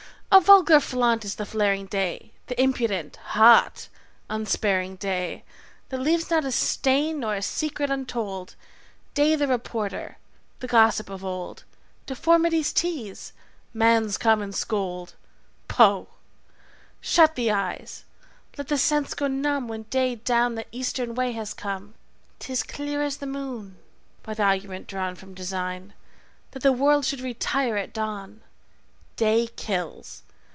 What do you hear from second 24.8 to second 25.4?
drawn From